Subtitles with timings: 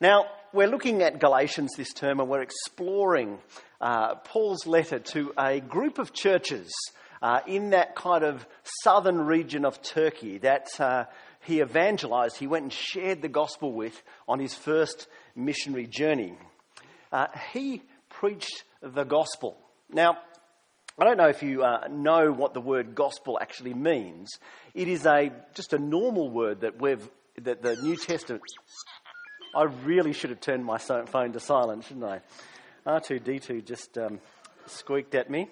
[0.00, 3.38] Now, we're looking at Galatians this term and we're exploring
[3.80, 6.72] uh, Paul's letter to a group of churches
[7.22, 8.44] uh, in that kind of
[8.82, 11.04] southern region of Turkey that uh,
[11.44, 16.36] he evangelized, he went and shared the gospel with on his first missionary journey.
[17.12, 19.56] Uh, he preached the gospel.
[19.88, 20.18] Now,
[20.98, 24.30] I don't know if you uh, know what the word gospel actually means.
[24.74, 27.08] It is a just a normal word that we've
[27.42, 28.42] that the New Testament
[29.54, 32.20] I really should have turned my phone to silent, shouldn't I?
[32.86, 34.18] R2D2 just um,
[34.66, 35.48] squeaked at me.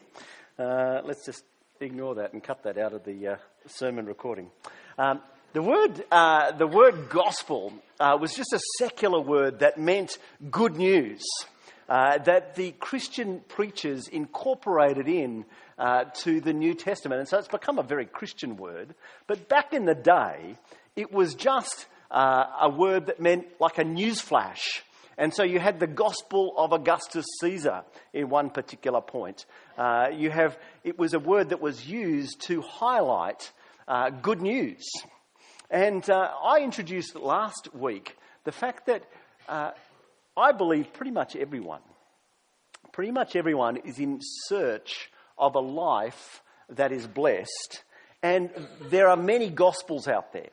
[0.59, 1.45] Uh, let's just
[1.81, 4.51] ignore that and cut that out of the uh, sermon recording.
[4.99, 5.21] Um,
[5.53, 10.19] the word, uh, the word gospel uh, was just a secular word that meant
[10.51, 11.23] good news.
[11.89, 15.45] Uh, that the Christian preachers incorporated in
[15.79, 17.21] uh, to the New Testament.
[17.21, 18.95] And so it's become a very Christian word.
[19.27, 20.57] But back in the day,
[20.97, 24.83] it was just uh, a word that meant like a news flash.
[25.19, 29.47] And so you had the gospel of Augustus Caesar in one particular point.
[29.77, 33.51] Uh, you have, it was a word that was used to highlight
[33.89, 34.85] uh, good news.
[35.71, 39.05] And uh, I introduced last week the fact that
[39.49, 39.71] uh,
[40.37, 41.81] I believe pretty much everyone,
[42.93, 47.83] pretty much everyone is in search of a life that is blessed.
[48.23, 48.51] And
[48.91, 50.51] there are many gospels out there.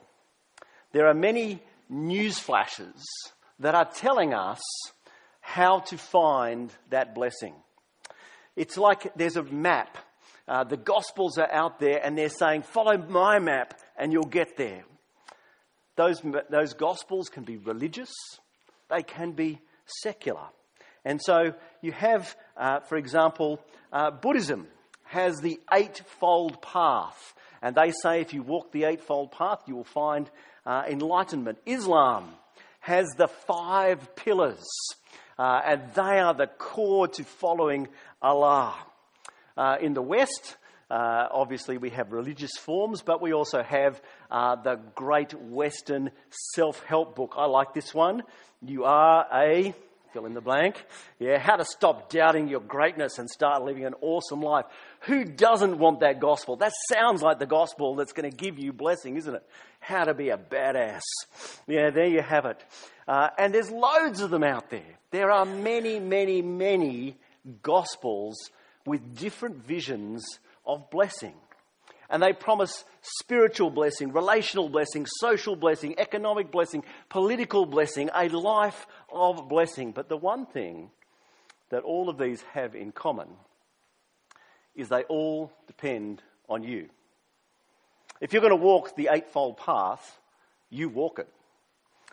[0.92, 3.06] There are many news flashes
[3.60, 4.62] that are telling us
[5.42, 7.54] how to find that blessing.
[8.56, 9.98] It's like there's a map.
[10.48, 14.58] Uh, the Gospels are out there and they're saying, follow my map and you'll get
[14.58, 14.84] there.
[15.96, 18.12] Those, those Gospels can be religious,
[18.90, 20.48] they can be secular.
[21.06, 23.60] And so you have, uh, for example,
[23.92, 24.68] uh, Buddhism
[25.06, 27.34] has the eightfold path.
[27.62, 30.30] And they say if you walk the eightfold path, you will find
[30.66, 31.58] uh, enlightenment.
[31.66, 32.30] Islam
[32.80, 34.66] has the five pillars,
[35.38, 37.88] uh, and they are the core to following
[38.22, 38.76] Allah.
[39.58, 40.56] Uh, in the West,
[40.90, 44.02] uh, obviously, we have religious forms, but we also have
[44.32, 46.12] uh, the great Western
[46.56, 47.34] self help book.
[47.38, 48.24] I like this one.
[48.62, 49.76] You are a
[50.14, 50.84] fill in the blank.
[51.20, 54.66] Yeah, how to stop doubting your greatness and start living an awesome life.
[55.02, 56.56] Who doesn't want that gospel?
[56.56, 59.44] That sounds like the gospel that's going to give you blessing, isn't it?
[59.80, 61.02] How to be a badass.
[61.68, 62.64] Yeah, there you have it.
[63.08, 65.00] Uh, and there's loads of them out there.
[65.12, 67.18] There are many, many, many
[67.62, 68.36] gospels
[68.86, 70.26] with different visions
[70.66, 71.34] of blessing.
[72.10, 78.88] And they promise spiritual blessing, relational blessing, social blessing, economic blessing, political blessing, a life
[79.12, 79.92] of blessing.
[79.92, 80.90] But the one thing
[81.70, 83.28] that all of these have in common
[84.76, 86.90] is they all depend on you.
[88.22, 90.20] If you're going to walk the eightfold path,
[90.70, 91.28] you walk it.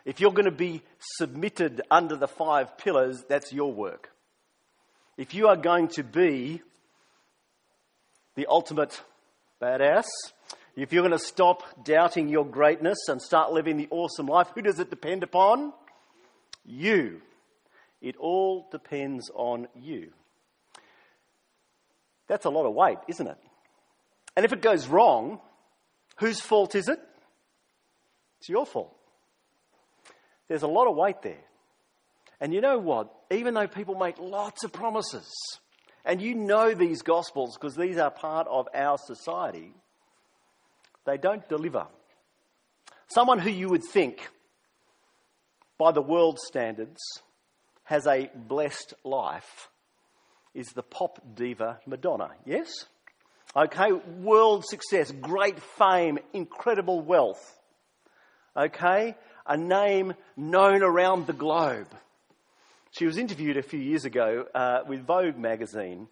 [0.05, 4.11] If you're going to be submitted under the five pillars, that's your work.
[5.17, 6.63] If you are going to be
[8.37, 9.01] the ultimate
[9.61, 10.07] badass,
[10.77, 14.63] if you're going to stop doubting your greatness and start living the awesome life, who
[14.63, 15.73] does it depend upon?
[16.65, 17.23] You.
[18.03, 20.13] It all depends on you.
[22.29, 23.39] That's a lot of weight, isn't it?
[24.37, 25.41] And if it goes wrong,
[26.19, 26.99] whose fault is it?
[28.39, 28.95] It's your fault.
[30.49, 31.45] There's a lot of weight there.
[32.41, 33.11] And you know what?
[33.31, 35.33] Even though people make lots of promises,
[36.07, 39.73] and you know these gospels because these are part of our society,
[41.05, 41.87] they don't deliver.
[43.09, 44.29] Someone who you would think,
[45.79, 47.01] by the world standards,
[47.85, 49.69] has a blessed life
[50.55, 52.69] is the pop diva Madonna, yes?
[53.55, 57.59] Okay, world success, great fame, incredible wealth.
[58.57, 59.15] Okay,
[59.47, 61.89] a name known around the globe.
[62.97, 66.09] She was interviewed a few years ago uh, with Vogue magazine,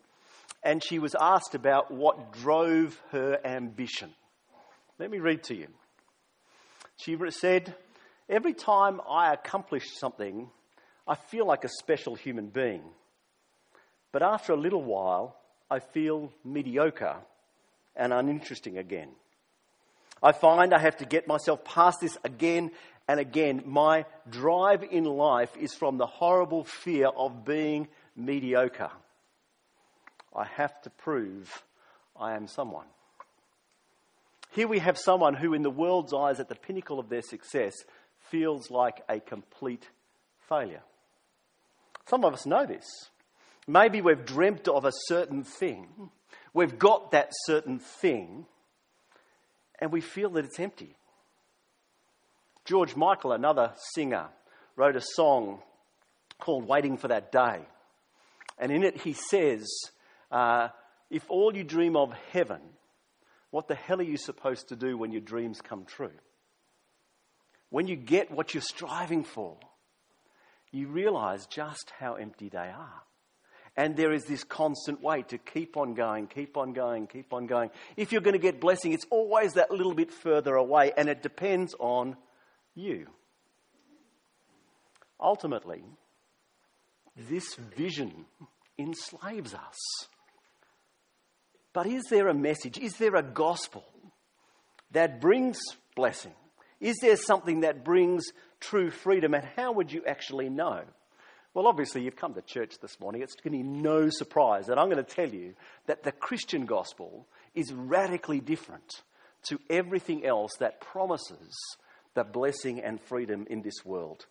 [0.63, 4.11] and she was asked about what drove her ambition.
[4.99, 5.69] Let me read to you.
[6.97, 7.75] She said,
[8.29, 10.51] Every time I accomplish something,
[11.09, 12.83] I feel like a special human being.
[14.13, 15.39] But after a little while,
[15.71, 17.17] I feel mediocre
[17.97, 19.09] and uninteresting again.
[20.23, 22.73] I find I have to get myself past this again
[23.09, 23.63] and again.
[23.67, 28.91] My drive in life is from the horrible fear of being mediocre.
[30.35, 31.63] I have to prove
[32.19, 32.87] I am someone.
[34.53, 37.75] Here we have someone who, in the world's eyes, at the pinnacle of their success,
[38.31, 39.89] feels like a complete
[40.49, 40.83] failure.
[42.07, 42.87] Some of us know this.
[43.67, 46.11] Maybe we've dreamt of a certain thing,
[46.53, 48.47] we've got that certain thing,
[49.81, 50.97] and we feel that it's empty.
[52.65, 54.29] George Michael, another singer,
[54.77, 55.61] wrote a song
[56.41, 57.61] called Waiting for That Day.
[58.59, 59.69] And in it, he says,
[60.31, 60.69] uh,
[61.11, 62.61] If all you dream of heaven,
[63.51, 66.11] what the hell are you supposed to do when your dreams come true?
[67.69, 69.59] When you get what you're striving for,
[70.73, 73.03] you realize just how empty they are.
[73.77, 77.47] And there is this constant way to keep on going, keep on going, keep on
[77.47, 77.71] going.
[77.97, 81.23] If you're going to get blessing, it's always that little bit further away, and it
[81.23, 82.17] depends on
[82.75, 83.07] you.
[85.21, 85.85] Ultimately,
[87.17, 88.27] this vision
[88.79, 90.09] enslaves us.
[91.73, 92.79] But is there a message?
[92.79, 93.85] Is there a gospel
[94.93, 95.59] that brings
[95.97, 96.35] blessing?
[96.81, 98.25] Is there something that brings
[98.61, 99.35] true freedom?
[99.35, 100.83] And how would you actually know?
[101.53, 103.23] Well, obviously, you've come to church this morning.
[103.23, 105.55] It's going to be no surprise that I'm going to tell you
[105.87, 109.03] that the Christian gospel is radically different
[109.49, 111.57] to everything else that promises
[112.15, 114.27] the blessing and freedom in this world.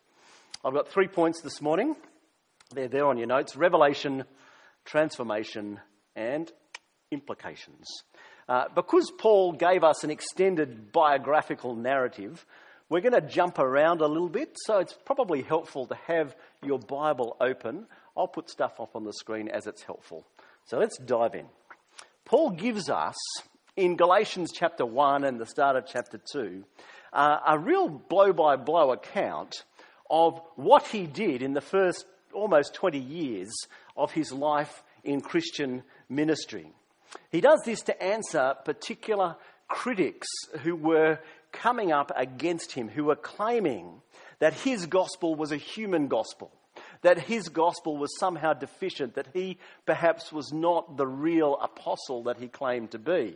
[0.64, 1.96] I've got three points this morning.
[2.74, 4.24] They're there on your notes revelation,
[4.86, 5.80] transformation,
[6.16, 6.52] and
[7.12, 7.88] implications.
[8.48, 12.46] Uh, because Paul gave us an extended biographical narrative,
[12.90, 16.80] we're going to jump around a little bit, so it's probably helpful to have your
[16.80, 17.88] Bible open.
[18.16, 20.26] I'll put stuff up on the screen as it's helpful.
[20.66, 21.46] So let's dive in.
[22.26, 23.16] Paul gives us,
[23.76, 26.64] in Galatians chapter 1 and the start of chapter 2,
[27.12, 29.64] uh, a real blow by blow account
[30.10, 33.52] of what he did in the first almost 20 years
[33.98, 36.72] of his life in Christian ministry.
[37.32, 39.36] He does this to answer particular
[39.68, 40.28] critics
[40.62, 41.20] who were
[41.52, 44.02] coming up against him, who were claiming
[44.40, 46.52] that his gospel was a human gospel,
[47.02, 52.38] that his gospel was somehow deficient, that he perhaps was not the real apostle that
[52.38, 53.36] he claimed to be.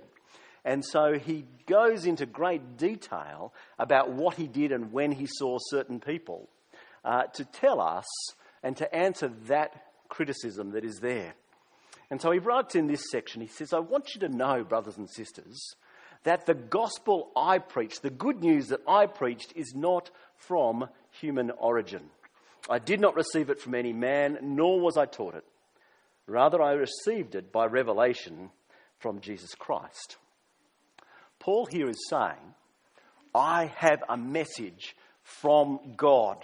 [0.67, 5.59] And so he goes into great detail about what he did and when he saw
[5.69, 6.49] certain people
[7.05, 8.05] uh, to tell us
[8.61, 11.35] and to answer that criticism that is there.
[12.11, 14.97] And so he writes in this section, he says, I want you to know, brothers
[14.97, 15.57] and sisters,
[16.23, 21.49] that the gospel I preached, the good news that I preached, is not from human
[21.51, 22.09] origin.
[22.69, 25.45] I did not receive it from any man, nor was I taught it.
[26.25, 28.49] Rather, I received it by revelation
[28.99, 30.17] from Jesus Christ.
[31.47, 32.55] Paul here is saying,
[33.33, 36.43] I have a message from God.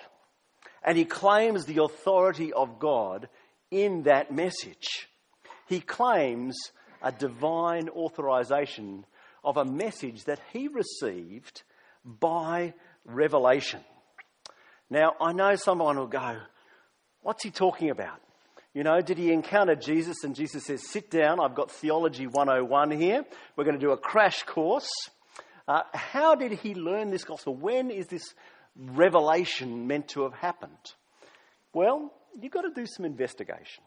[0.81, 3.27] And he claims the authority of God
[3.69, 5.09] in that message.
[5.67, 6.55] He claims
[7.01, 9.05] a divine authorization
[9.43, 11.63] of a message that he received
[12.05, 12.73] by
[13.03, 13.81] revelation.
[14.89, 16.37] Now, I know someone will go,
[17.23, 18.21] What's he talking about?
[18.73, 22.91] You know, did he encounter Jesus and Jesus says, Sit down, I've got Theology 101
[22.91, 23.23] here.
[23.55, 24.89] We're going to do a crash course.
[25.67, 27.55] Uh, how did he learn this gospel?
[27.55, 28.33] When is this
[28.75, 30.93] revelation meant to have happened?
[31.71, 32.11] Well,
[32.41, 33.83] you've got to do some investigation.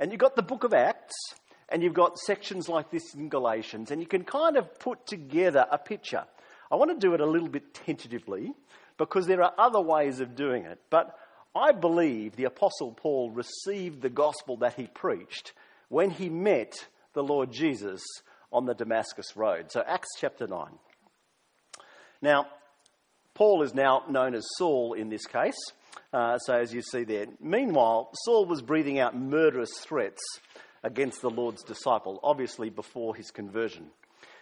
[0.00, 1.14] And you've got the book of Acts,
[1.68, 5.64] and you've got sections like this in Galatians, and you can kind of put together
[5.70, 6.24] a picture.
[6.72, 8.52] I want to do it a little bit tentatively
[8.98, 10.80] because there are other ways of doing it.
[10.90, 11.16] But
[11.54, 15.52] I believe the Apostle Paul received the gospel that he preached
[15.88, 18.02] when he met the Lord Jesus
[18.52, 19.70] on the Damascus Road.
[19.70, 20.66] So, Acts chapter 9.
[22.20, 22.46] Now,
[23.34, 25.58] Paul is now known as Saul in this case.
[26.12, 27.26] Uh, so, as you see there.
[27.40, 30.22] Meanwhile, Saul was breathing out murderous threats
[30.82, 33.86] against the Lord's disciple, obviously before his conversion.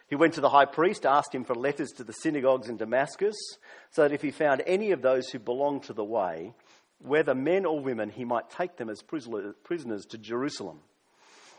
[0.09, 3.37] He went to the high priest, asked him for letters to the synagogues in Damascus,
[3.91, 6.53] so that if he found any of those who belonged to the way,
[7.03, 10.81] whether men or women, he might take them as prisoners to Jerusalem.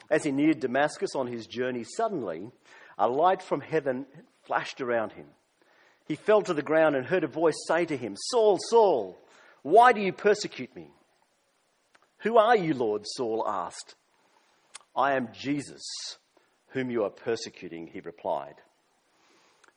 [0.09, 2.49] As he neared Damascus on his journey, suddenly
[2.97, 4.05] a light from heaven
[4.43, 5.27] flashed around him.
[6.05, 9.17] He fell to the ground and heard a voice say to him, Saul, Saul,
[9.61, 10.89] why do you persecute me?
[12.19, 13.03] Who are you, Lord?
[13.05, 13.95] Saul asked.
[14.95, 15.83] I am Jesus,
[16.69, 18.55] whom you are persecuting, he replied.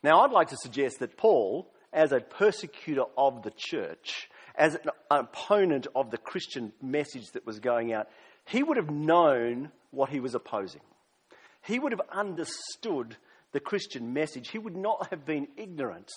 [0.02, 4.90] Now, I'd like to suggest that Paul, as a persecutor of the church, as an
[5.10, 8.08] opponent of the Christian message that was going out,
[8.46, 10.80] he would have known what he was opposing.
[11.62, 13.16] He would have understood
[13.52, 14.48] the Christian message.
[14.48, 16.10] He would not have been ignorant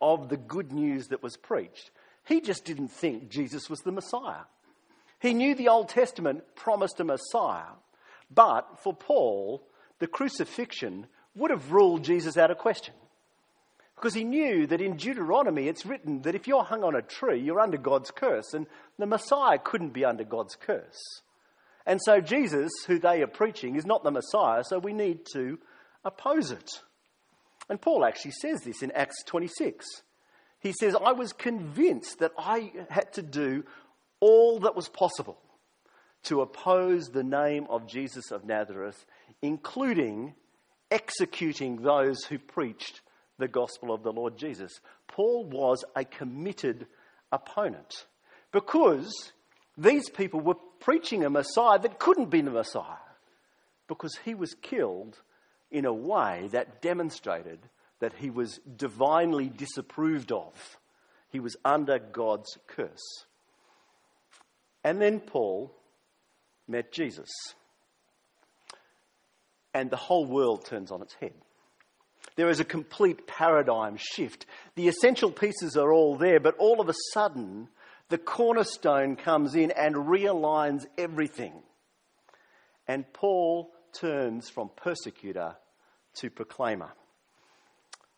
[0.00, 1.90] of the good news that was preached.
[2.24, 4.44] He just didn't think Jesus was the Messiah.
[5.20, 7.74] He knew the Old Testament promised a Messiah,
[8.30, 9.66] but for Paul,
[9.98, 12.94] the crucifixion would have ruled Jesus out of question.
[13.96, 17.40] Because he knew that in Deuteronomy it's written that if you're hung on a tree,
[17.40, 18.66] you're under God's curse, and
[18.98, 21.22] the Messiah couldn't be under God's curse.
[21.86, 25.58] And so Jesus, who they are preaching, is not the Messiah, so we need to
[26.04, 26.68] oppose it.
[27.68, 29.86] And Paul actually says this in Acts 26.
[30.60, 33.64] He says, I was convinced that I had to do
[34.20, 35.38] all that was possible
[36.24, 39.04] to oppose the name of Jesus of Nazareth,
[39.42, 40.34] including
[40.90, 43.00] executing those who preached
[43.38, 44.80] the gospel of the Lord Jesus.
[45.08, 46.86] Paul was a committed
[47.32, 48.06] opponent
[48.52, 49.32] because
[49.76, 52.96] these people were preaching a Messiah that couldn't be the Messiah
[53.88, 55.20] because he was killed
[55.70, 57.58] in a way that demonstrated
[58.00, 60.78] that he was divinely disapproved of.
[61.30, 63.24] He was under God's curse.
[64.84, 65.74] And then Paul
[66.68, 67.30] met Jesus.
[69.74, 71.34] And the whole world turns on its head.
[72.36, 74.46] There is a complete paradigm shift.
[74.74, 77.68] The essential pieces are all there, but all of a sudden,
[78.08, 81.54] the cornerstone comes in and realigns everything.
[82.86, 85.56] And Paul turns from persecutor
[86.16, 86.92] to proclaimer.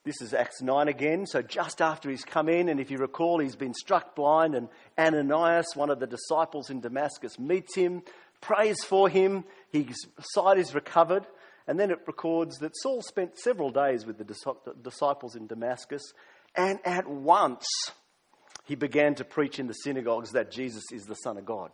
[0.05, 1.27] This is Acts 9 again.
[1.27, 4.69] So, just after he's come in, and if you recall, he's been struck blind, and
[4.99, 8.03] Ananias, one of the disciples in Damascus, meets him,
[8.41, 11.27] prays for him, his sight is recovered.
[11.69, 16.03] And then it records that Saul spent several days with the disciples in Damascus,
[16.57, 17.67] and at once
[18.65, 21.71] he began to preach in the synagogues that Jesus is the Son of God.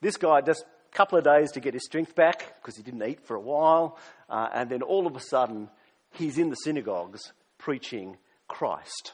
[0.00, 3.04] This guy, just a couple of days to get his strength back because he didn't
[3.04, 5.70] eat for a while, uh, and then all of a sudden
[6.10, 8.16] he's in the synagogues preaching
[8.48, 9.12] Christ.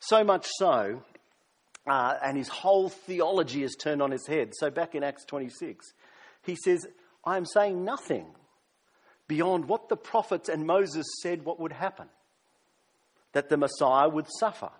[0.00, 1.02] So much so,
[1.86, 4.52] uh, and his whole theology is turned on his head.
[4.52, 5.94] So back in Acts 26,
[6.44, 6.86] he says,
[7.24, 8.26] I am saying nothing
[9.28, 12.08] beyond what the prophets and Moses said what would happen
[13.32, 14.70] that the Messiah would suffer,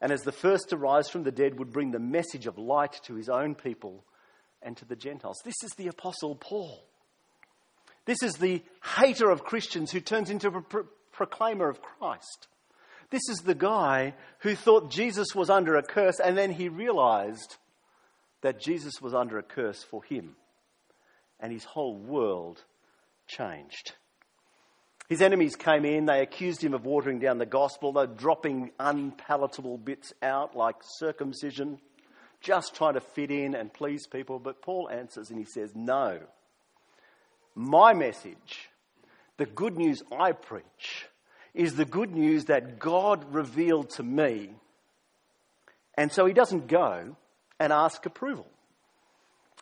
[0.00, 3.00] and as the first to rise from the dead, would bring the message of light
[3.04, 4.04] to his own people
[4.60, 5.38] and to the Gentiles.
[5.44, 6.84] This is the Apostle Paul.
[8.06, 8.62] This is the
[8.96, 12.48] hater of Christians who turns into a pro- proclaimer of Christ.
[13.10, 17.56] This is the guy who thought Jesus was under a curse and then he realized
[18.40, 20.36] that Jesus was under a curse for him.
[21.38, 22.64] And his whole world
[23.30, 23.94] changed.
[25.08, 29.78] His enemies came in, they accused him of watering down the gospel, they're dropping unpalatable
[29.78, 31.78] bits out like circumcision,
[32.40, 34.38] just trying to fit in and please people.
[34.38, 36.20] But Paul answers and he says, No.
[37.56, 38.70] My message,
[39.36, 41.06] the good news I preach,
[41.54, 44.50] is the good news that God revealed to me.
[45.98, 47.16] And so he doesn't go
[47.58, 48.46] and ask approval.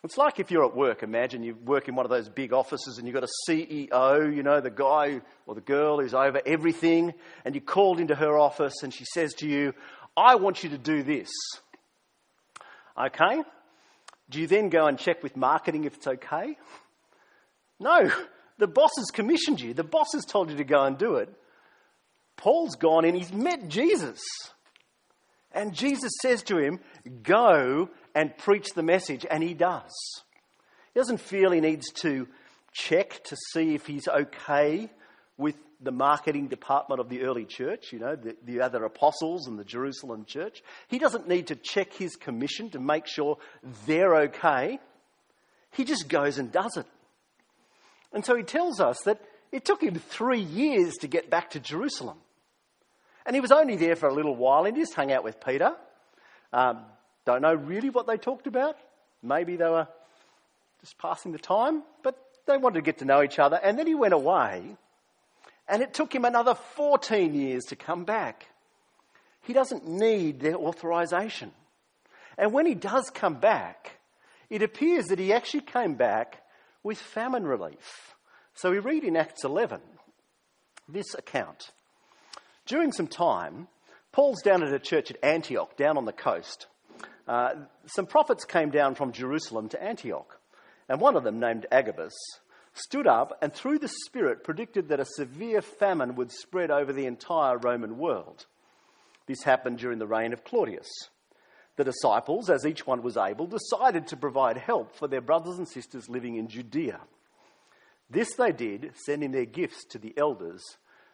[0.03, 1.03] It's like if you're at work.
[1.03, 4.43] Imagine you work in one of those big offices and you've got a CEO, you
[4.43, 7.13] know, the guy or the girl who's over everything,
[7.43, 9.73] and you're called into her office and she says to you,
[10.15, 11.29] I want you to do this.
[12.97, 13.43] Okay?
[14.29, 16.57] Do you then go and check with marketing if it's okay?
[17.79, 18.09] No.
[18.57, 19.73] The boss has commissioned you.
[19.73, 21.29] The boss has told you to go and do it.
[22.35, 24.21] Paul's gone and he's met Jesus.
[25.51, 26.79] And Jesus says to him,
[27.23, 29.25] Go and preach the message.
[29.29, 29.91] And he does.
[30.93, 32.27] He doesn't feel he needs to
[32.71, 34.89] check to see if he's okay
[35.37, 39.57] with the marketing department of the early church, you know, the, the, other apostles and
[39.57, 40.61] the Jerusalem church.
[40.89, 43.37] He doesn't need to check his commission to make sure
[43.87, 44.79] they're okay.
[45.71, 46.85] He just goes and does it.
[48.11, 51.59] And so he tells us that it took him three years to get back to
[51.59, 52.17] Jerusalem.
[53.29, 55.39] And he was only there for a little while and he just hung out with
[55.39, 55.75] Peter.
[56.51, 56.79] Um,
[57.27, 58.75] don't know really what they talked about.
[59.21, 59.87] Maybe they were
[60.81, 62.17] just passing the time, but
[62.47, 63.59] they wanted to get to know each other.
[63.61, 64.75] And then he went away,
[65.67, 68.47] and it took him another 14 years to come back.
[69.41, 71.51] He doesn't need their authorization.
[72.35, 73.99] And when he does come back,
[74.49, 76.41] it appears that he actually came back
[76.81, 78.15] with famine relief.
[78.55, 79.81] So we read in Acts 11
[80.87, 81.69] this account.
[82.69, 83.67] During some time,
[84.11, 86.67] Paul's down at a church at Antioch, down on the coast.
[87.27, 87.53] Uh,
[87.87, 90.39] some prophets came down from Jerusalem to Antioch,
[90.87, 92.13] and one of them, named Agabus,
[92.73, 97.07] stood up and through the Spirit predicted that a severe famine would spread over the
[97.07, 98.45] entire Roman world.
[99.25, 100.89] This happened during the reign of Claudius.
[101.75, 105.67] The disciples, as each one was able, decided to provide help for their brothers and
[105.67, 106.99] sisters living in Judea.
[108.11, 110.63] This they did, sending their gifts to the elders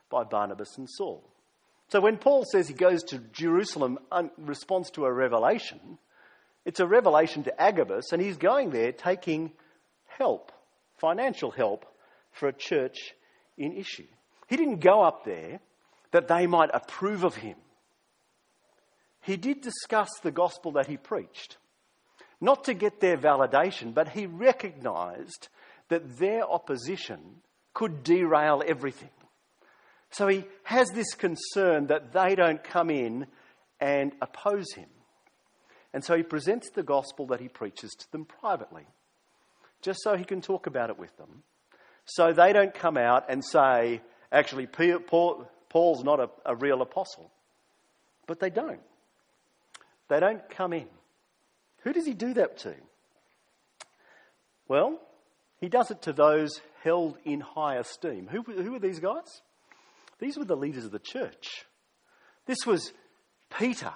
[0.09, 1.23] by Barnabas and Saul.
[1.89, 5.99] So when Paul says he goes to Jerusalem in response to a revelation,
[6.65, 9.51] it's a revelation to Agabus, and he's going there taking
[10.07, 10.51] help,
[10.97, 11.85] financial help,
[12.31, 13.13] for a church
[13.57, 14.07] in issue.
[14.47, 15.59] He didn't go up there
[16.11, 17.55] that they might approve of him.
[19.21, 21.57] He did discuss the gospel that he preached,
[22.41, 25.47] not to get their validation, but he recognized
[25.89, 27.41] that their opposition
[27.73, 29.09] could derail everything.
[30.15, 33.27] So he has this concern that they don't come in
[33.81, 34.87] and oppose him.
[35.93, 38.85] And so he presents the gospel that he preaches to them privately,
[39.81, 41.43] just so he can talk about it with them.
[42.05, 47.29] So they don't come out and say, actually, Paul's not a, a real apostle.
[48.25, 48.81] But they don't.
[50.07, 50.87] They don't come in.
[51.81, 52.73] Who does he do that to?
[54.69, 54.97] Well,
[55.59, 58.29] he does it to those held in high esteem.
[58.31, 59.41] Who, who were these guys?
[60.19, 61.65] These were the leaders of the church.
[62.45, 62.93] This was
[63.57, 63.93] Peter.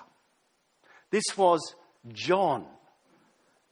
[1.11, 1.75] This was
[2.11, 2.65] John.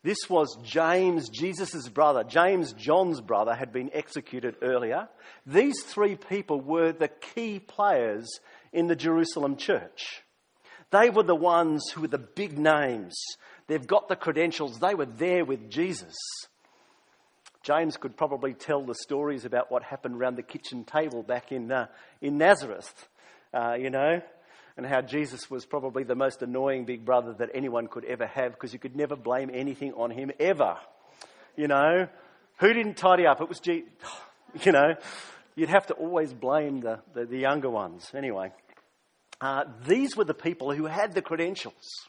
[0.04, 2.24] This was James, Jesus' brother.
[2.24, 5.10] James, John's brother, had been executed earlier.
[5.46, 8.28] These three people were the key players
[8.72, 10.24] in the Jerusalem church.
[10.92, 13.16] They were the ones who were the big names.
[13.68, 14.80] They've got the credentials.
[14.80, 16.16] They were there with Jesus.
[17.68, 21.70] James could probably tell the stories about what happened around the kitchen table back in,
[21.70, 21.88] uh,
[22.22, 23.10] in Nazareth,
[23.54, 24.22] uh, you know,
[24.78, 28.54] and how Jesus was probably the most annoying big brother that anyone could ever have
[28.54, 30.78] because you could never blame anything on him ever.
[31.58, 32.08] You know,
[32.62, 33.42] who didn't tidy up?
[33.42, 33.90] It was Jesus.
[34.64, 34.96] You know,
[35.56, 38.10] you'd have to always blame the, the, the younger ones.
[38.16, 38.54] Anyway,
[39.42, 42.08] uh, these were the people who had the credentials.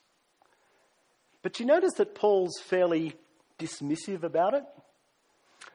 [1.42, 3.16] But you notice that Paul's fairly
[3.58, 4.62] dismissive about it.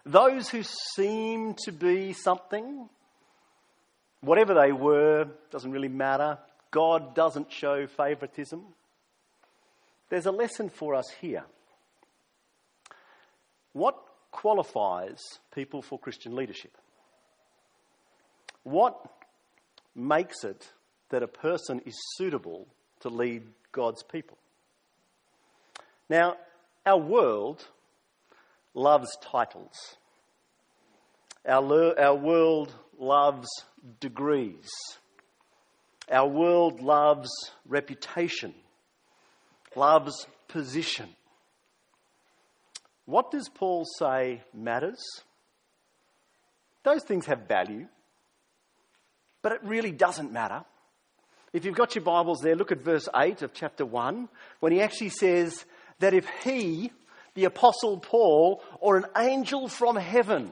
[0.06, 0.64] Those who
[0.96, 2.90] seem to be something,
[4.22, 6.38] whatever they were, doesn't really matter.
[6.72, 8.64] God doesn't show favoritism.
[10.10, 11.44] There's a lesson for us here.
[13.72, 13.98] What
[14.32, 15.20] qualifies
[15.54, 16.78] people for Christian leadership?
[18.64, 19.00] What
[19.96, 20.72] makes it
[21.10, 22.68] that a person is suitable
[23.02, 24.38] to lead God's people?
[26.10, 26.38] Now,
[26.86, 27.66] our world
[28.74, 29.98] loves titles.
[31.48, 33.48] Our, our world loves
[34.00, 34.70] degrees.
[36.12, 37.30] Our world loves
[37.68, 38.54] reputation,
[39.76, 41.10] loves position.
[43.06, 45.02] What does Paul say matters?
[46.84, 47.88] Those things have value,
[49.42, 50.64] but it really doesn't matter.
[51.54, 54.28] If you've got your Bibles there, look at verse 8 of chapter 1,
[54.60, 55.66] when he actually says
[56.00, 56.92] that if he,
[57.36, 60.52] the Apostle Paul, or an angel from heaven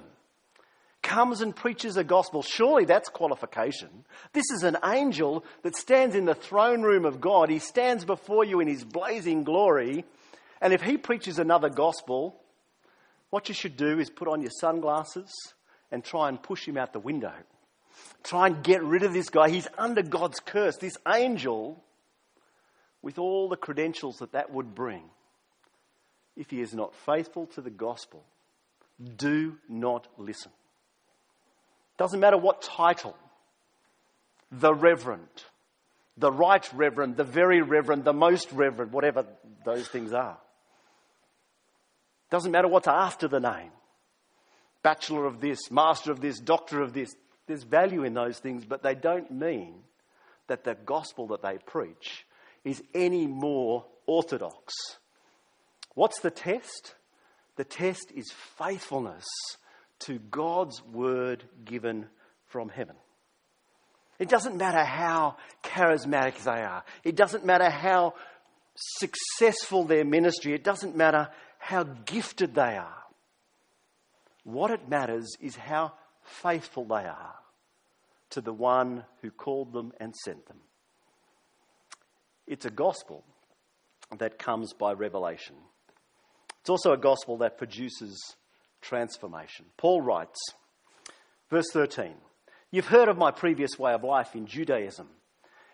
[1.02, 3.90] comes and preaches a gospel, surely that's qualification.
[4.34, 7.50] This is an angel that stands in the throne room of God.
[7.50, 10.06] He stands before you in his blazing glory.
[10.62, 12.40] And if he preaches another gospel,
[13.30, 15.32] what you should do is put on your sunglasses
[15.92, 17.34] and try and push him out the window.
[18.24, 19.50] Try and get rid of this guy.
[19.50, 20.78] He's under God's curse.
[20.78, 21.84] This angel,
[23.02, 25.04] with all the credentials that that would bring
[26.36, 28.24] if he is not faithful to the gospel,
[29.18, 30.52] do not listen.
[31.98, 33.16] Doesn't matter what title,
[34.52, 35.44] the Reverend,
[36.18, 39.26] the Right Reverend, the Very Reverend, the Most Reverend, whatever
[39.66, 40.38] those things are.
[42.30, 43.72] Doesn't matter what's after the name.
[44.84, 47.14] Bachelor of this, Master of this, Doctor of this.
[47.46, 49.76] There's value in those things, but they don't mean
[50.48, 52.26] that the gospel that they preach
[52.64, 54.74] is any more orthodox
[55.94, 56.96] What's the test?
[57.58, 59.26] The test is faithfulness
[60.00, 62.08] to God's word given
[62.48, 62.96] from heaven.
[64.20, 66.84] It doesn't matter how charismatic they are.
[67.04, 68.14] It doesn't matter how
[68.76, 70.54] successful their ministry.
[70.54, 73.04] It doesn't matter how gifted they are.
[74.44, 77.36] What it matters is how faithful they are
[78.32, 80.60] to the one who called them and sent them.
[82.48, 83.24] It's a gospel
[84.18, 85.56] that comes by revelation.
[86.62, 88.36] It's also a gospel that produces
[88.82, 89.66] transformation.
[89.78, 90.40] Paul writes,
[91.50, 92.14] verse 13
[92.72, 95.08] You've heard of my previous way of life in Judaism,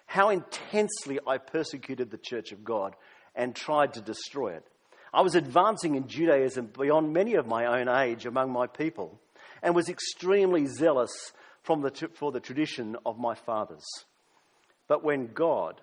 [0.06, 2.96] how intensely I persecuted the church of God
[3.36, 4.66] and tried to destroy it.
[5.14, 9.20] I was advancing in Judaism beyond many of my own age among my people
[9.62, 11.34] and was extremely zealous
[11.66, 13.86] the, for the tradition of my fathers.
[14.88, 15.82] But when God,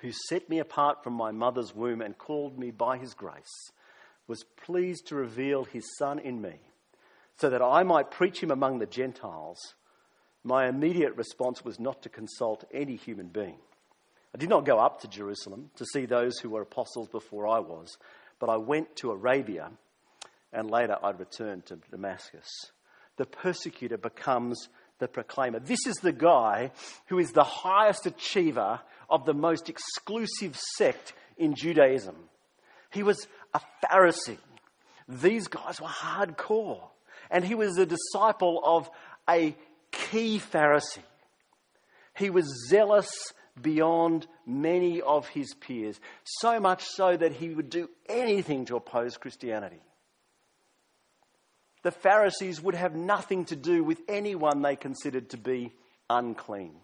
[0.00, 3.72] who set me apart from my mother's womb and called me by his grace,
[4.26, 6.54] was pleased to reveal his Son in me,
[7.38, 9.58] so that I might preach him among the Gentiles,
[10.42, 13.58] my immediate response was not to consult any human being.
[14.34, 17.60] I did not go up to Jerusalem to see those who were apostles before I
[17.60, 17.96] was,
[18.38, 19.70] but I went to Arabia,
[20.52, 22.48] and later I returned to Damascus.
[23.16, 25.60] The persecutor becomes the proclaimer.
[25.60, 26.72] This is the guy
[27.06, 32.16] who is the highest achiever of the most exclusive sect in Judaism.
[32.90, 34.38] He was a Pharisee.
[35.08, 36.82] These guys were hardcore.
[37.30, 38.90] And he was a disciple of
[39.28, 39.56] a
[39.90, 41.02] key Pharisee.
[42.16, 47.88] He was zealous beyond many of his peers, so much so that he would do
[48.08, 49.80] anything to oppose Christianity.
[51.82, 55.72] The Pharisees would have nothing to do with anyone they considered to be
[56.10, 56.74] unclean,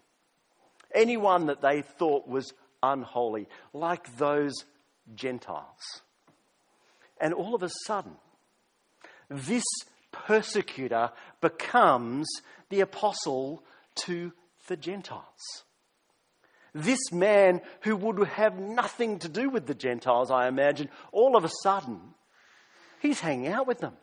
[0.93, 2.53] anyone that they thought was
[2.83, 4.53] unholy, like those
[5.13, 6.01] Gentiles.
[7.21, 8.13] And all of a sudden,
[9.29, 9.63] this
[10.11, 12.27] persecutor becomes
[12.69, 13.63] the apostle
[14.07, 14.33] to
[14.67, 15.63] the Gentiles.
[16.73, 21.45] This man who would have nothing to do with the Gentiles, I imagine, all of
[21.45, 21.99] a sudden,
[23.01, 23.93] he's hanging out with them.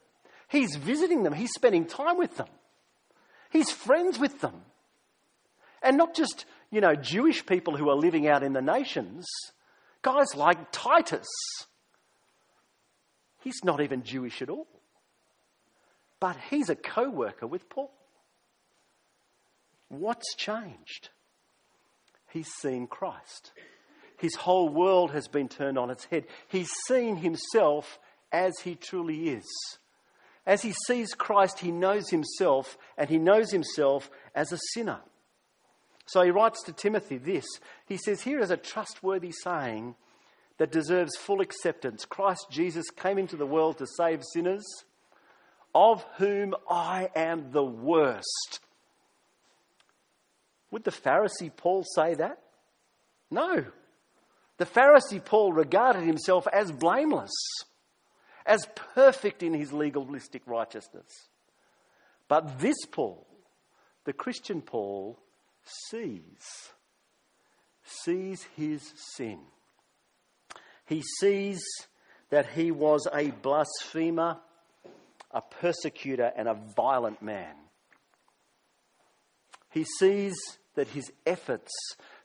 [0.48, 1.32] He's visiting them.
[1.32, 2.48] He's spending time with them.
[3.50, 4.62] He's friends with them.
[5.82, 9.26] And not just, you know, Jewish people who are living out in the nations,
[10.02, 11.26] guys like Titus.
[13.40, 14.66] He's not even Jewish at all.
[16.20, 17.92] But he's a co worker with Paul.
[19.88, 21.10] What's changed?
[22.30, 23.52] He's seen Christ.
[24.18, 26.26] His whole world has been turned on its head.
[26.48, 27.98] He's seen himself
[28.32, 29.46] as he truly is.
[30.44, 35.00] As he sees Christ, he knows himself, and he knows himself as a sinner.
[36.06, 37.44] So he writes to Timothy this.
[37.86, 39.94] He says, Here is a trustworthy saying
[40.58, 42.04] that deserves full acceptance.
[42.04, 44.64] Christ Jesus came into the world to save sinners,
[45.74, 48.60] of whom I am the worst.
[50.70, 52.38] Would the Pharisee Paul say that?
[53.30, 53.64] No.
[54.58, 57.32] The Pharisee Paul regarded himself as blameless,
[58.44, 61.28] as perfect in his legalistic righteousness.
[62.26, 63.26] But this Paul,
[64.04, 65.18] the Christian Paul,
[65.90, 66.72] sees,
[67.84, 69.38] sees his sin.
[70.88, 71.60] He sees
[72.30, 74.38] that he was a blasphemer,
[75.30, 77.54] a persecutor, and a violent man.
[79.70, 80.34] He sees
[80.74, 81.70] that his efforts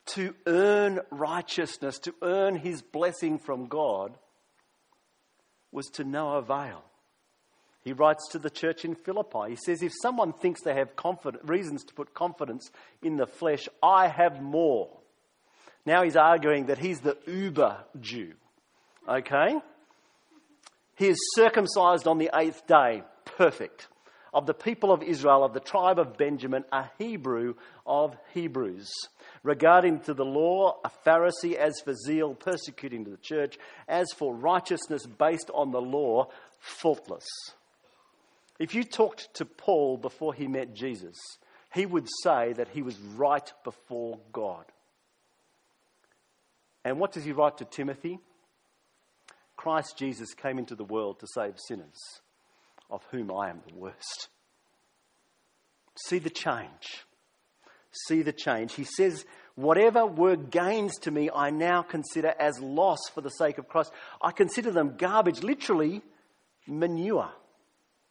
[0.05, 4.17] to earn righteousness, to earn his blessing from God,
[5.71, 6.83] was to no avail.
[7.83, 9.49] He writes to the church in Philippi.
[9.49, 10.89] He says, If someone thinks they have
[11.43, 12.69] reasons to put confidence
[13.01, 14.89] in the flesh, I have more.
[15.85, 18.35] Now he's arguing that he's the uber Jew.
[19.07, 19.59] Okay?
[20.95, 23.03] He is circumcised on the eighth day.
[23.25, 23.87] Perfect
[24.33, 27.53] of the people of Israel, of the tribe of Benjamin, a Hebrew
[27.85, 28.91] of Hebrews.
[29.43, 35.05] Regarding to the law, a Pharisee, as for zeal, persecuting the church, as for righteousness
[35.05, 37.27] based on the law, faultless.
[38.59, 41.17] If you talked to Paul before he met Jesus,
[41.73, 44.65] he would say that he was right before God.
[46.85, 48.19] And what does he write to Timothy?
[49.63, 51.97] Christ Jesus came into the world to save sinners
[52.89, 54.27] of whom I am the worst.
[55.95, 57.05] See the change.
[58.07, 58.73] See the change.
[58.73, 63.57] He says, Whatever were gains to me, I now consider as loss for the sake
[63.57, 63.93] of Christ.
[64.21, 66.01] I consider them garbage, literally
[66.67, 67.31] manure.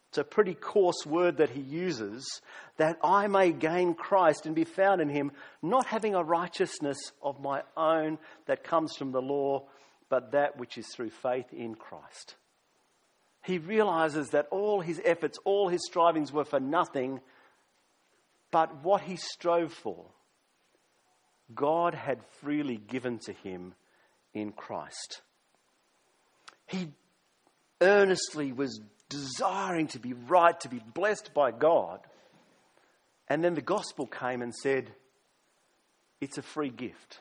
[0.09, 2.41] It's a pretty coarse word that he uses,
[2.77, 7.39] that I may gain Christ and be found in him, not having a righteousness of
[7.39, 9.67] my own that comes from the law,
[10.13, 12.35] but that which is through faith in Christ
[13.43, 17.19] he realizes that all his efforts, all his strivings were for nothing,
[18.51, 20.05] but what he strove for,
[21.53, 23.73] God had freely given to him
[24.33, 25.21] in Christ.
[26.67, 26.87] He
[27.81, 31.99] earnestly was desiring to be right, to be blessed by God.
[33.27, 34.89] And then the gospel came and said,
[36.21, 37.19] It's a free gift.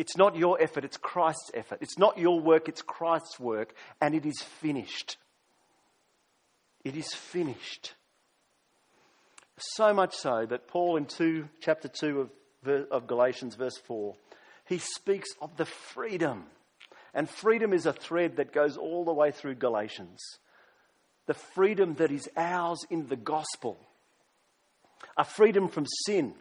[0.00, 1.80] It's not your effort, it's Christ's effort.
[1.82, 5.18] It's not your work, it's Christ's work, and it is finished.
[6.82, 7.92] It is finished.
[9.58, 12.30] So much so that Paul, in two, chapter 2
[12.64, 14.14] of, of Galatians, verse 4,
[14.64, 16.44] he speaks of the freedom.
[17.12, 20.18] And freedom is a thread that goes all the way through Galatians.
[21.26, 23.78] The freedom that is ours in the gospel.
[25.18, 26.32] A freedom from sin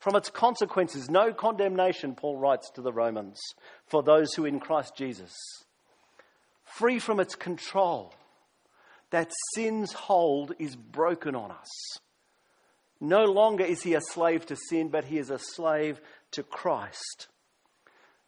[0.00, 3.38] from its consequences, no condemnation, Paul writes to the Romans,
[3.86, 5.32] for those who in Christ Jesus.
[6.64, 8.14] Free from its control,
[9.10, 11.68] that sin's hold is broken on us.
[12.98, 16.00] No longer is he a slave to sin, but he is a slave
[16.32, 17.28] to Christ.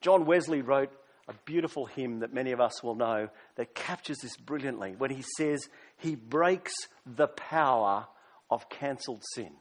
[0.02, 0.90] John Wesley wrote
[1.28, 5.24] a beautiful hymn that many of us will know that captures this brilliantly when he
[5.36, 6.74] says, He breaks
[7.06, 8.06] the power
[8.50, 9.52] of cancelled sin.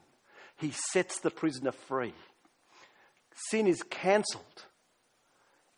[0.62, 2.13] He sets the prisoner free.
[3.50, 4.65] Sin is cancelled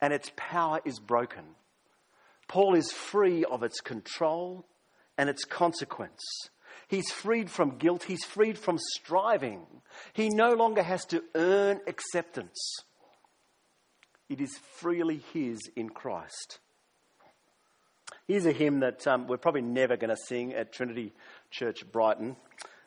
[0.02, 1.44] and its power is broken.
[2.50, 4.66] Paul is free of its control
[5.18, 6.20] and its consequence.
[6.90, 8.04] He's freed from guilt.
[8.04, 9.66] He's freed from striving.
[10.12, 12.60] He no longer has to earn acceptance.
[14.28, 16.60] It is freely His in Christ.
[18.28, 21.14] Here's a hymn that um, we're probably never going to sing at Trinity
[21.52, 22.36] Church Brighton.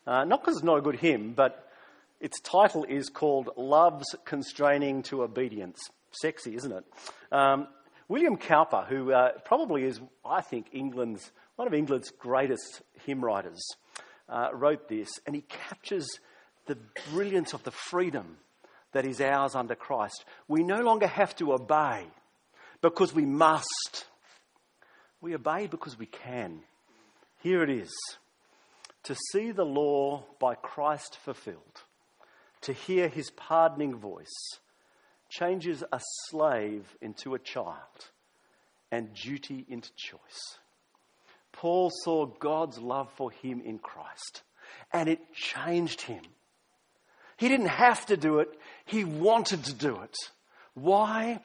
[0.06, 1.65] Uh, not because it's not a good hymn, but
[2.20, 5.78] its title is called Love's Constraining to Obedience.
[6.10, 6.84] Sexy, isn't it?
[7.30, 7.68] Um,
[8.08, 13.62] William Cowper, who uh, probably is, I think, England's one of England's greatest hymn writers,
[14.28, 16.06] uh, wrote this, and he captures
[16.66, 16.76] the
[17.10, 18.36] brilliance of the freedom
[18.92, 20.24] that is ours under Christ.
[20.48, 22.04] We no longer have to obey
[22.82, 24.04] because we must.
[25.20, 26.60] We obey because we can.
[27.42, 27.92] Here it is
[29.04, 31.82] to see the law by Christ fulfilled,
[32.66, 34.58] to hear his pardoning voice,
[35.28, 38.10] changes a slave into a child
[38.90, 40.58] and duty into choice.
[41.52, 44.42] Paul saw God's love for him in Christ,
[44.92, 46.22] and it changed him.
[47.36, 48.48] He didn't have to do it,
[48.84, 50.16] he wanted to do it.
[50.74, 51.40] Why?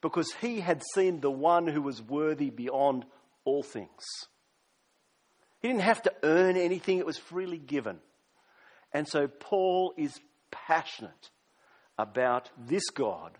[0.00, 3.04] Because he had seen the one who was worthy beyond
[3.44, 4.04] all things.
[5.60, 7.98] He didn't have to earn anything, it was freely given.
[8.92, 10.18] And so Paul is
[10.50, 11.30] passionate
[11.98, 13.32] about this God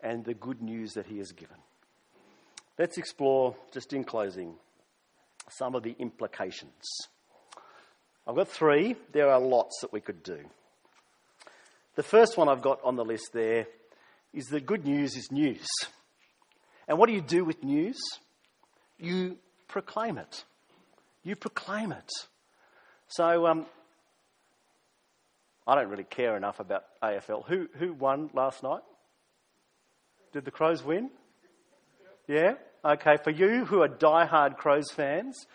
[0.00, 1.56] and the good news that he has given.
[2.78, 4.54] Let's explore, just in closing,
[5.48, 6.84] some of the implications.
[8.26, 8.96] I've got three.
[9.12, 10.38] There are lots that we could do.
[11.94, 13.66] The first one I've got on the list there
[14.34, 15.66] is that good news is news.
[16.88, 17.96] And what do you do with news?
[18.98, 20.44] You proclaim it.
[21.22, 22.10] You proclaim it.
[23.08, 23.66] So, um,
[25.66, 27.46] I don't really care enough about AFL.
[27.46, 28.82] Who, who won last night?
[30.32, 31.10] Did the Crows win?
[32.28, 32.54] Yeah?
[32.84, 35.46] Okay, for you who are die-hard Crows fans,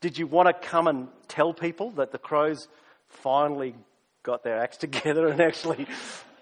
[0.00, 2.66] did you want to come and tell people that the Crows
[3.08, 3.74] finally
[4.22, 5.86] got their acts together and actually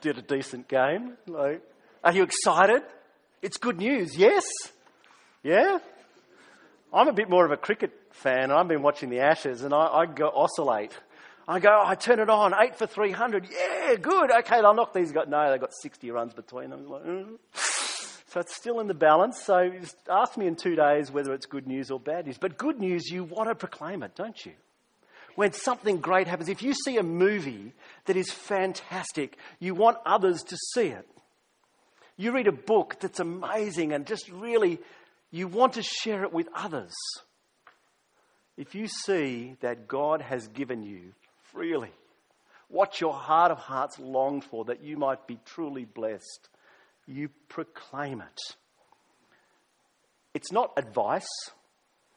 [0.01, 1.15] did a decent game?
[1.27, 1.63] Like,
[2.03, 2.83] are you excited?
[3.43, 4.45] It's good news, yes?
[5.43, 5.79] Yeah?
[6.93, 8.51] I'm a bit more of a cricket fan.
[8.51, 10.93] I've been watching the Ashes and I, I go oscillate.
[11.51, 13.49] I go, oh, I turn it on, eight for 300.
[13.51, 14.31] Yeah, good.
[14.31, 15.29] Okay, they'll knock these guys.
[15.29, 16.87] No, they've got 60 runs between them.
[16.87, 17.39] Like, mm.
[18.29, 19.43] So it's still in the balance.
[19.43, 22.37] So just ask me in two days whether it's good news or bad news.
[22.37, 24.53] But good news, you want to proclaim it, don't you?
[25.37, 27.73] When something great happens, if you see a movie
[28.05, 31.09] that is fantastic, you want others to see it.
[32.19, 34.81] You read a book that's amazing and just really,
[35.31, 36.93] you want to share it with others.
[38.59, 41.15] If you see that God has given you
[41.53, 41.93] freely
[42.69, 46.49] what your heart of hearts longed for, that you might be truly blessed,
[47.07, 48.57] you proclaim it.
[50.35, 51.29] It's not advice.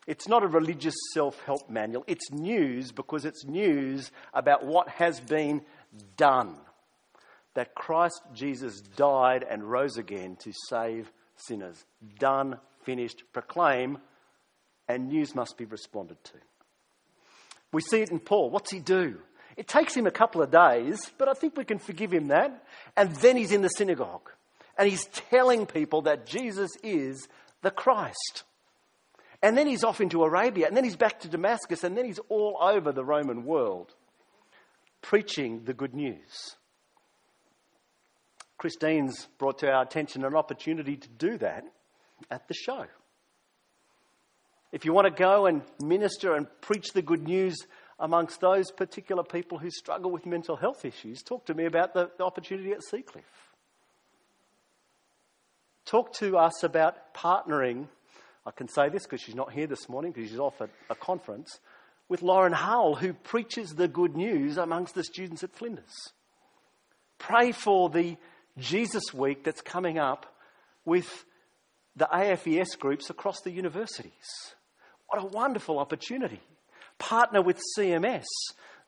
[0.06, 2.04] It's not a religious self help manual.
[2.08, 5.62] It's news because it's news about what has been
[6.17, 6.58] done.
[7.54, 11.86] That Christ Jesus died and rose again to save sinners.
[12.20, 14.00] Done, finished, proclaim,
[14.88, 16.34] and news must be responded to.
[17.71, 18.49] We see it in Paul.
[18.49, 19.17] What's he do?
[19.57, 22.63] It takes him a couple of days, but I think we can forgive him that.
[22.95, 24.29] And then he's in the synagogue
[24.77, 27.27] and he's telling people that Jesus is
[27.62, 28.43] the Christ.
[29.43, 32.19] And then he's off into Arabia, and then he's back to Damascus, and then he's
[32.29, 33.93] all over the Roman world
[35.01, 36.55] preaching the good news.
[38.57, 41.63] Christine's brought to our attention an opportunity to do that
[42.29, 42.86] at the show.
[44.71, 47.57] If you want to go and minister and preach the good news
[47.99, 52.10] amongst those particular people who struggle with mental health issues, talk to me about the,
[52.17, 53.23] the opportunity at Seacliff
[55.91, 57.88] talk to us about partnering.
[58.45, 60.95] I can say this because she's not here this morning because she's off at a
[60.95, 61.60] conference
[62.07, 66.13] with Lauren Hull, who preaches the good news amongst the students at Flinders.
[67.17, 68.17] Pray for the
[68.57, 70.34] Jesus Week that's coming up
[70.86, 71.25] with
[71.95, 74.55] the AFES groups across the universities.
[75.12, 76.39] What a wonderful opportunity.
[76.97, 78.24] Partner with CMS.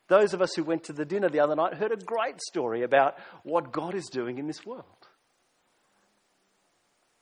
[0.08, 2.84] Those of us who went to the dinner the other night heard a great story
[2.84, 4.86] about what God is doing in this world.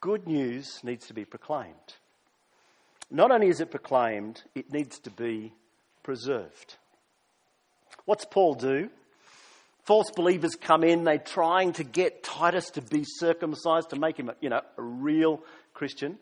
[0.02, 1.96] Good news needs to be proclaimed.
[3.10, 5.52] Not only is it proclaimed, it needs to be
[6.04, 6.76] preserved.
[8.06, 8.92] What's Paul do?
[9.84, 14.30] False believers come in, they're trying to get Titus to be circumcised, to make him,
[14.30, 15.42] a, you know, a real
[15.74, 16.20] Christian.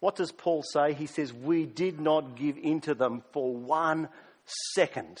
[0.00, 0.94] What does Paul say?
[0.94, 4.08] He says, We did not give in to them for one
[4.74, 5.20] second.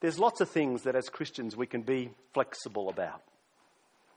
[0.00, 3.22] There's lots of things that as Christians we can be flexible about.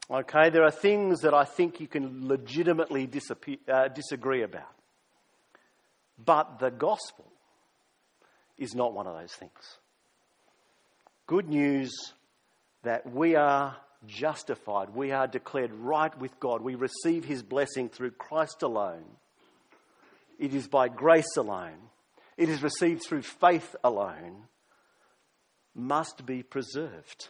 [0.09, 3.09] Okay, there are things that I think you can legitimately
[3.67, 4.71] uh, disagree about.
[6.23, 7.25] But the gospel
[8.57, 9.77] is not one of those things.
[11.27, 11.91] Good news
[12.83, 13.75] that we are
[14.07, 19.05] justified, we are declared right with God, we receive His blessing through Christ alone.
[20.39, 21.89] It is by grace alone,
[22.37, 24.43] it is received through faith alone,
[25.73, 27.29] must be preserved.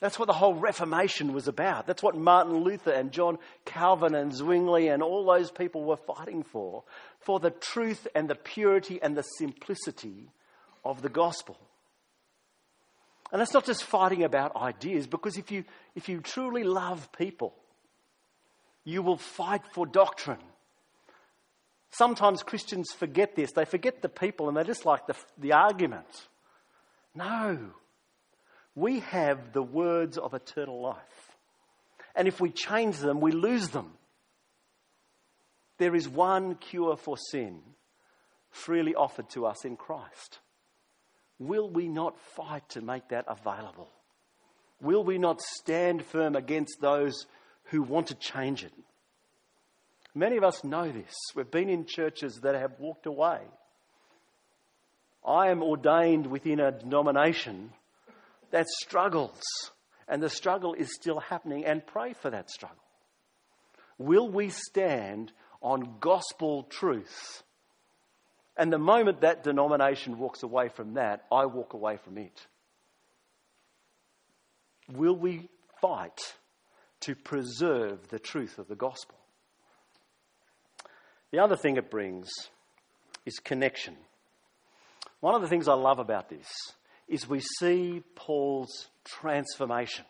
[0.00, 1.86] That's what the whole Reformation was about.
[1.86, 6.44] That's what Martin Luther and John Calvin and Zwingli and all those people were fighting
[6.44, 6.84] for.
[7.18, 10.30] For the truth and the purity and the simplicity
[10.84, 11.56] of the gospel.
[13.30, 15.64] And that's not just fighting about ideas, because if you,
[15.94, 17.54] if you truly love people,
[18.84, 20.38] you will fight for doctrine.
[21.90, 23.52] Sometimes Christians forget this.
[23.52, 26.28] They forget the people and they just like the, the argument.
[27.14, 27.58] No.
[28.74, 31.36] We have the words of eternal life.
[32.14, 33.92] And if we change them, we lose them.
[35.78, 37.60] There is one cure for sin
[38.50, 40.38] freely offered to us in Christ.
[41.38, 43.88] Will we not fight to make that available?
[44.80, 47.26] Will we not stand firm against those
[47.64, 48.72] who want to change it?
[50.14, 51.14] Many of us know this.
[51.34, 53.40] We've been in churches that have walked away.
[55.24, 57.72] I am ordained within a denomination
[58.50, 59.42] that struggles,
[60.08, 62.82] and the struggle is still happening, and pray for that struggle.
[63.98, 67.42] Will we stand on gospel truth
[68.58, 72.46] and the moment that denomination walks away from that, I walk away from it.
[74.92, 75.48] Will we
[75.80, 76.34] fight
[77.00, 79.14] to preserve the truth of the gospel?
[81.30, 82.28] The other thing it brings
[83.24, 83.96] is connection.
[85.20, 86.48] One of the things I love about this
[87.06, 90.04] is we see Paul's transformation.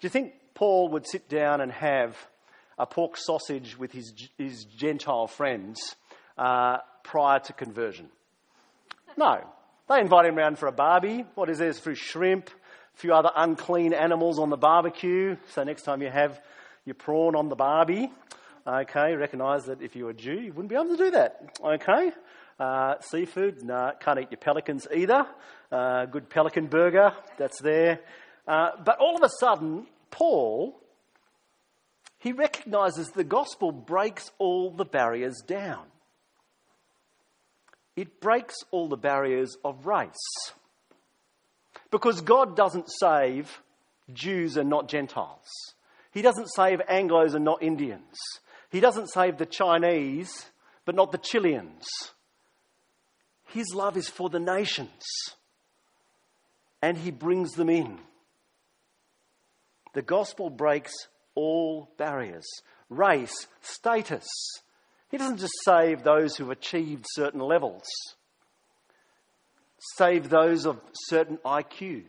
[0.00, 2.16] Do you think Paul would sit down and have
[2.78, 5.96] a pork sausage with his, his Gentile friends
[6.38, 8.08] uh, prior to conversion.
[9.16, 9.44] No.
[9.90, 11.24] They invite him around for a barbie.
[11.34, 11.72] What is there?
[11.72, 15.36] For shrimp, a few other unclean animals on the barbecue.
[15.48, 16.40] So next time you have
[16.84, 18.08] your prawn on the barbie,
[18.64, 21.58] okay, recognise that if you're a Jew, you wouldn't be able to do that.
[21.64, 22.12] Okay?
[22.60, 25.26] Uh, seafood, no, nah, can't eat your pelicans either.
[25.72, 27.98] Uh, good pelican burger, that's there.
[28.46, 30.80] Uh, but all of a sudden, Paul,
[32.18, 35.86] he recognises the gospel breaks all the barriers down
[37.96, 40.52] it breaks all the barriers of race.
[41.90, 43.62] Because God doesn't save
[44.12, 45.48] Jews and not Gentiles.
[46.12, 48.16] He doesn't save Anglos and not Indians.
[48.70, 50.30] He doesn't save the Chinese,
[50.84, 51.86] but not the Chileans.
[53.46, 55.02] His love is for the nations.
[56.82, 57.98] And he brings them in.
[59.92, 60.92] The gospel breaks
[61.34, 62.46] all barriers
[62.88, 64.26] race, status,
[65.10, 67.84] he doesn't just save those who've achieved certain levels,
[69.96, 72.04] save those of certain IQs,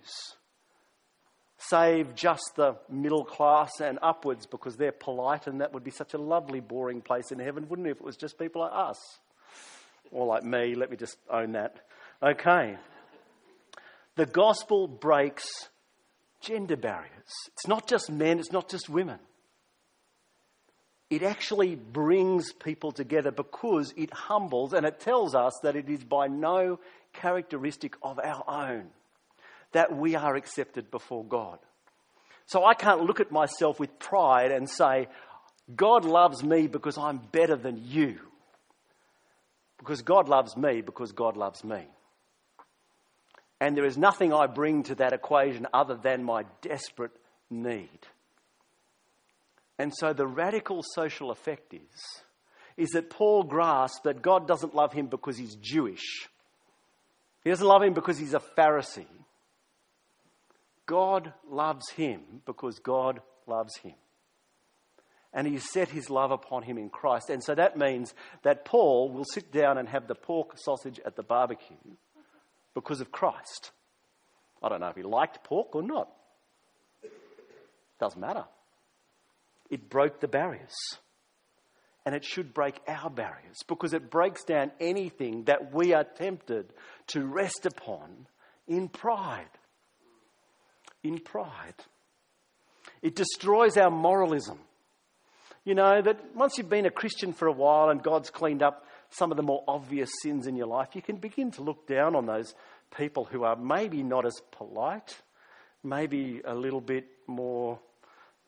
[1.57, 6.13] save just the middle class and upwards because they're polite, and that would be such
[6.13, 8.99] a lovely, boring place in heaven, wouldn't it, if it was just people like us?
[10.11, 11.77] Or like me, let me just own that.
[12.21, 12.77] Okay.
[14.15, 15.47] The gospel breaks
[16.41, 17.31] gender barriers.
[17.47, 19.19] It's not just men, it's not just women
[21.11, 26.05] it actually brings people together because it humbles and it tells us that it is
[26.05, 26.79] by no
[27.11, 28.85] characteristic of our own
[29.73, 31.59] that we are accepted before God.
[32.45, 35.09] So I can't look at myself with pride and say,
[35.75, 38.17] God loves me because I'm better than you.
[39.79, 41.87] Because God loves me because God loves me.
[43.59, 47.11] And there is nothing I bring to that equation other than my desperate
[47.49, 47.99] need.
[49.77, 52.21] And so the radical social effect is,
[52.77, 56.27] is that Paul grasps that God doesn't love him because he's Jewish.
[57.43, 59.05] He doesn't love him because he's a Pharisee.
[60.85, 63.93] God loves him because God loves him.
[65.33, 67.29] And he set his love upon him in Christ.
[67.29, 71.15] And so that means that Paul will sit down and have the pork sausage at
[71.15, 71.77] the barbecue
[72.73, 73.71] because of Christ.
[74.61, 76.09] I don't know if he liked pork or not.
[77.99, 78.45] Doesn't matter.
[79.71, 80.75] It broke the barriers.
[82.05, 86.73] And it should break our barriers because it breaks down anything that we are tempted
[87.07, 88.27] to rest upon
[88.67, 89.49] in pride.
[91.03, 91.75] In pride.
[93.01, 94.59] It destroys our moralism.
[95.63, 98.85] You know, that once you've been a Christian for a while and God's cleaned up
[99.11, 102.15] some of the more obvious sins in your life, you can begin to look down
[102.15, 102.55] on those
[102.97, 105.21] people who are maybe not as polite,
[105.83, 107.79] maybe a little bit more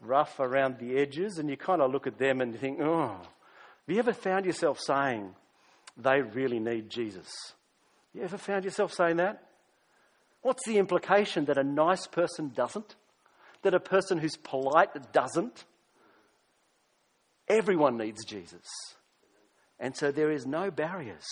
[0.06, 3.96] rough around the edges, and you kind of look at them and think, oh, have
[3.96, 5.34] you ever found yourself saying,
[5.98, 7.30] they really need Jesus?
[8.14, 9.44] You ever found yourself saying that?
[10.42, 12.96] What's the implication that a nice person doesn't?
[13.64, 15.66] That a person who's polite doesn't?
[17.48, 18.68] Everyone needs Jesus.
[19.80, 21.26] And so there is no barriers.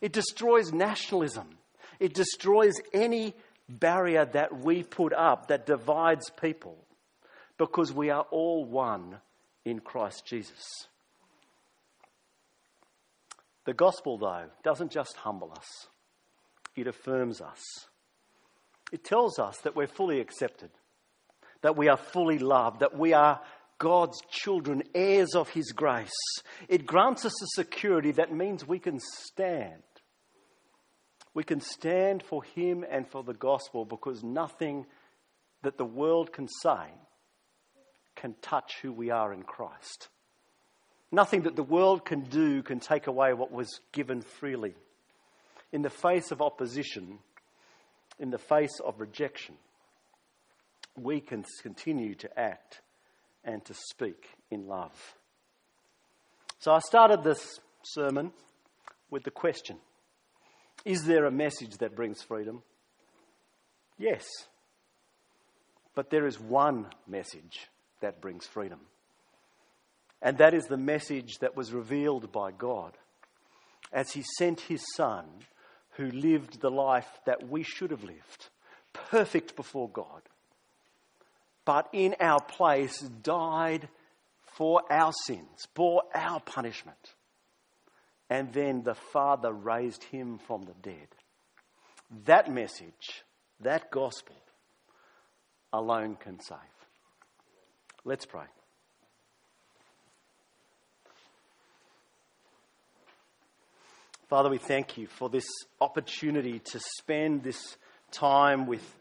[0.00, 1.58] It destroys nationalism.
[1.98, 3.34] It destroys any
[3.68, 6.78] barrier that we put up that divides people
[7.58, 9.18] because we are all one
[9.64, 10.86] in Christ Jesus.
[13.66, 15.88] The gospel, though, doesn't just humble us,
[16.74, 17.60] it affirms us.
[18.90, 20.70] It tells us that we're fully accepted,
[21.60, 23.40] that we are fully loved, that we are
[23.78, 26.08] God's children, heirs of His grace.
[26.68, 29.82] It grants us a security that means we can stand.
[31.34, 34.86] We can stand for Him and for the gospel because nothing
[35.62, 36.88] that the world can say
[38.18, 40.08] can touch who we are in Christ.
[41.10, 44.74] Nothing that the world can do can take away what was given freely.
[45.72, 47.20] In the face of opposition,
[48.18, 49.54] in the face of rejection,
[50.96, 52.80] we can continue to act
[53.44, 55.14] and to speak in love.
[56.58, 58.32] So I started this sermon
[59.10, 59.76] with the question
[60.84, 62.62] Is there a message that brings freedom?
[63.96, 64.26] Yes.
[65.94, 67.68] But there is one message
[68.00, 68.80] that brings freedom.
[70.20, 72.96] And that is the message that was revealed by God
[73.92, 75.24] as He sent His Son,
[75.92, 78.48] who lived the life that we should have lived,
[78.92, 80.22] perfect before God,
[81.64, 83.88] but in our place died
[84.56, 87.14] for our sins, bore our punishment.
[88.30, 91.08] And then the Father raised him from the dead.
[92.26, 93.22] That message,
[93.60, 94.36] that gospel,
[95.72, 96.77] alone can save.
[98.08, 98.46] Let's pray.
[104.28, 105.46] Father, we thank you for this
[105.78, 107.76] opportunity to spend this
[108.10, 108.96] time with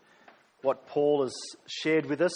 [0.61, 1.33] what Paul has
[1.67, 2.33] shared with us.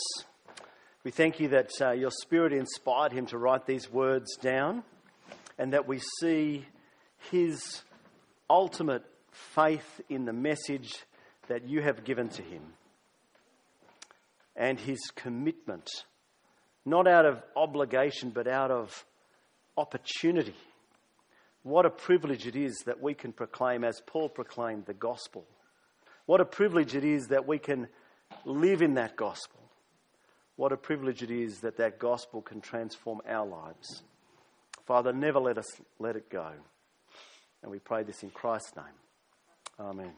[1.03, 4.83] We thank you that uh, your Spirit inspired him to write these words down
[5.57, 6.65] and that we see
[7.31, 7.81] his
[8.49, 9.03] ultimate
[9.33, 10.93] faith in the message
[11.49, 12.61] that you have given to him
[14.55, 15.89] and his commitment,
[16.85, 19.05] not out of obligation but out of
[19.77, 20.55] opportunity
[21.63, 25.45] what a privilege it is that we can proclaim, as Paul proclaimed, the gospel.
[26.25, 27.87] What a privilege it is that we can
[28.45, 29.59] live in that gospel.
[30.55, 34.03] What a privilege it is that that gospel can transform our lives.
[34.85, 35.67] Father, never let us
[35.99, 36.51] let it go.
[37.61, 38.85] And we pray this in Christ's name.
[39.79, 40.09] Amen.